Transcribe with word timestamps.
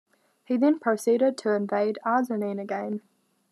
He 0.43 0.57
then 0.57 0.79
proceeded 0.79 1.37
to 1.37 1.53
invade 1.53 1.99
Arzanene 2.03 2.59
again. 2.59 3.01